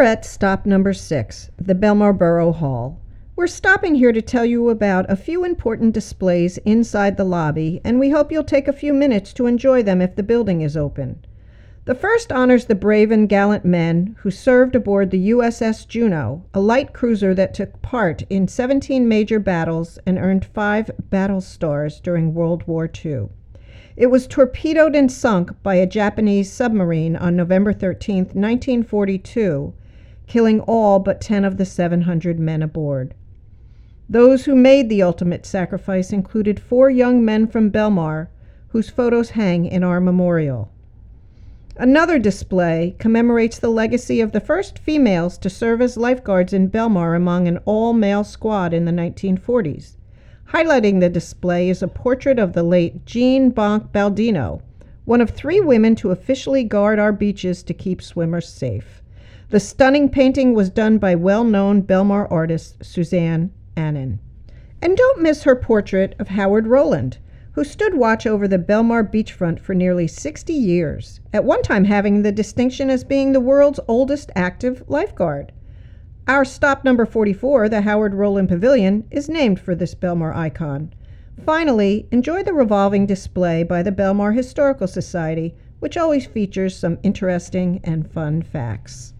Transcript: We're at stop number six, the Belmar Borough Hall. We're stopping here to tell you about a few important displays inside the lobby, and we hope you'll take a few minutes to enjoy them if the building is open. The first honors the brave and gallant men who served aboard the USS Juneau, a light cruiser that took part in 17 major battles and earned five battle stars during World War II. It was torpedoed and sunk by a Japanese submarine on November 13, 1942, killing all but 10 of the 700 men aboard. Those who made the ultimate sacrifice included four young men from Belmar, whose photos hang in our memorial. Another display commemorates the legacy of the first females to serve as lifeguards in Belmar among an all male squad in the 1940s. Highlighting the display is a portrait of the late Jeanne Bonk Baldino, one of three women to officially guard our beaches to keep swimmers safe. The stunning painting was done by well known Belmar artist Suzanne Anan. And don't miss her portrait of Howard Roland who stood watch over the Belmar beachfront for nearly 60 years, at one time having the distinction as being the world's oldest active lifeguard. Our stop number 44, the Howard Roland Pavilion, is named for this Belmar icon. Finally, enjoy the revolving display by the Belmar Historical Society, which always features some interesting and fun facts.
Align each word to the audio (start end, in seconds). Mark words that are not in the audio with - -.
We're 0.00 0.06
at 0.06 0.24
stop 0.24 0.64
number 0.64 0.94
six, 0.94 1.50
the 1.58 1.74
Belmar 1.74 2.16
Borough 2.16 2.52
Hall. 2.52 2.98
We're 3.36 3.46
stopping 3.46 3.96
here 3.96 4.12
to 4.12 4.22
tell 4.22 4.46
you 4.46 4.70
about 4.70 5.04
a 5.10 5.14
few 5.14 5.44
important 5.44 5.92
displays 5.92 6.56
inside 6.64 7.18
the 7.18 7.24
lobby, 7.24 7.82
and 7.84 8.00
we 8.00 8.08
hope 8.08 8.32
you'll 8.32 8.42
take 8.42 8.66
a 8.66 8.72
few 8.72 8.94
minutes 8.94 9.34
to 9.34 9.44
enjoy 9.44 9.82
them 9.82 10.00
if 10.00 10.16
the 10.16 10.22
building 10.22 10.62
is 10.62 10.74
open. 10.74 11.22
The 11.84 11.94
first 11.94 12.32
honors 12.32 12.64
the 12.64 12.74
brave 12.74 13.10
and 13.10 13.28
gallant 13.28 13.66
men 13.66 14.16
who 14.20 14.30
served 14.30 14.74
aboard 14.74 15.10
the 15.10 15.32
USS 15.32 15.86
Juneau, 15.86 16.44
a 16.54 16.62
light 16.62 16.94
cruiser 16.94 17.34
that 17.34 17.52
took 17.52 17.82
part 17.82 18.22
in 18.30 18.48
17 18.48 19.06
major 19.06 19.38
battles 19.38 19.98
and 20.06 20.16
earned 20.16 20.46
five 20.46 20.90
battle 21.10 21.42
stars 21.42 22.00
during 22.00 22.32
World 22.32 22.66
War 22.66 22.90
II. 23.04 23.28
It 23.98 24.06
was 24.06 24.26
torpedoed 24.26 24.96
and 24.96 25.12
sunk 25.12 25.62
by 25.62 25.74
a 25.74 25.86
Japanese 25.86 26.50
submarine 26.50 27.16
on 27.16 27.36
November 27.36 27.74
13, 27.74 28.30
1942, 28.32 29.74
killing 30.30 30.60
all 30.60 31.00
but 31.00 31.20
10 31.20 31.44
of 31.44 31.56
the 31.56 31.64
700 31.64 32.38
men 32.38 32.62
aboard. 32.62 33.14
Those 34.08 34.44
who 34.44 34.54
made 34.54 34.88
the 34.88 35.02
ultimate 35.02 35.44
sacrifice 35.44 36.12
included 36.12 36.60
four 36.60 36.88
young 36.88 37.24
men 37.24 37.48
from 37.48 37.68
Belmar, 37.68 38.28
whose 38.68 38.88
photos 38.88 39.30
hang 39.30 39.66
in 39.66 39.82
our 39.82 40.00
memorial. 40.00 40.70
Another 41.76 42.16
display 42.16 42.94
commemorates 43.00 43.58
the 43.58 43.70
legacy 43.70 44.20
of 44.20 44.30
the 44.30 44.38
first 44.38 44.78
females 44.78 45.36
to 45.38 45.50
serve 45.50 45.82
as 45.82 45.96
lifeguards 45.96 46.52
in 46.52 46.68
Belmar 46.68 47.16
among 47.16 47.48
an 47.48 47.58
all 47.64 47.92
male 47.92 48.22
squad 48.22 48.72
in 48.72 48.84
the 48.84 48.92
1940s. 48.92 49.96
Highlighting 50.50 51.00
the 51.00 51.08
display 51.08 51.68
is 51.68 51.82
a 51.82 51.88
portrait 51.88 52.38
of 52.38 52.52
the 52.52 52.62
late 52.62 53.04
Jeanne 53.04 53.50
Bonk 53.50 53.90
Baldino, 53.90 54.62
one 55.06 55.20
of 55.20 55.30
three 55.30 55.58
women 55.58 55.96
to 55.96 56.12
officially 56.12 56.62
guard 56.62 57.00
our 57.00 57.12
beaches 57.12 57.64
to 57.64 57.74
keep 57.74 58.00
swimmers 58.00 58.48
safe. 58.48 59.02
The 59.50 59.60
stunning 59.60 60.08
painting 60.08 60.54
was 60.54 60.70
done 60.70 60.98
by 60.98 61.16
well 61.16 61.44
known 61.44 61.82
Belmar 61.82 62.30
artist 62.30 62.84
Suzanne 62.84 63.50
Anan. 63.76 64.20
And 64.80 64.96
don't 64.96 65.20
miss 65.20 65.42
her 65.42 65.56
portrait 65.56 66.14
of 66.18 66.28
Howard 66.28 66.68
Roland 66.68 67.18
who 67.52 67.64
stood 67.64 67.94
watch 67.94 68.28
over 68.28 68.46
the 68.46 68.58
Belmar 68.58 69.02
beachfront 69.02 69.58
for 69.58 69.74
nearly 69.74 70.06
60 70.06 70.52
years, 70.52 71.20
at 71.32 71.44
one 71.44 71.62
time 71.62 71.84
having 71.84 72.22
the 72.22 72.30
distinction 72.30 72.88
as 72.88 73.02
being 73.02 73.32
the 73.32 73.40
world's 73.40 73.80
oldest 73.88 74.30
active 74.36 74.84
lifeguard. 74.86 75.50
Our 76.28 76.44
stop 76.44 76.84
number 76.84 77.04
44, 77.04 77.68
the 77.68 77.80
Howard 77.80 78.14
Roland 78.14 78.48
Pavilion, 78.48 79.04
is 79.10 79.28
named 79.28 79.58
for 79.58 79.74
this 79.74 79.96
Belmar 79.96 80.32
icon. 80.32 80.94
Finally, 81.44 82.06
enjoy 82.12 82.44
the 82.44 82.54
revolving 82.54 83.04
display 83.04 83.64
by 83.64 83.82
the 83.82 83.90
Belmar 83.90 84.32
Historical 84.32 84.86
Society, 84.86 85.56
which 85.80 85.96
always 85.96 86.26
features 86.26 86.76
some 86.76 86.98
interesting 87.02 87.80
and 87.82 88.08
fun 88.12 88.42
facts. 88.42 89.12